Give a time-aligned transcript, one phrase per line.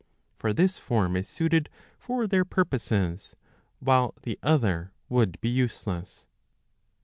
[0.35, 1.69] For this form is suited
[1.99, 3.35] for their purposes,
[3.77, 6.25] while the other would be useless.